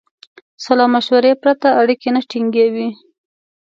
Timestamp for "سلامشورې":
0.65-1.33